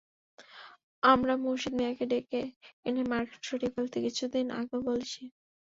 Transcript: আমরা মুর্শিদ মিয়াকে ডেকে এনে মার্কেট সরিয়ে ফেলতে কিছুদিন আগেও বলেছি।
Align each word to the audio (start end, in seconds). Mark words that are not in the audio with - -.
আমরা 1.03 1.33
মুর্শিদ 1.43 1.73
মিয়াকে 1.77 2.05
ডেকে 2.11 2.41
এনে 2.85 3.03
মার্কেট 3.11 3.41
সরিয়ে 3.49 3.73
ফেলতে 3.75 3.97
কিছুদিন 4.05 4.45
আগেও 4.59 4.79
বলেছি। 4.87 5.21